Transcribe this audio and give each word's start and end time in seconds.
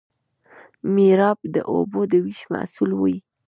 میرآب 0.93 1.39
د 1.55 1.55
اوبو 1.73 1.99
د 2.11 2.13
ویش 2.23 2.41
مسوول 2.51 2.91
وي. 3.01 3.15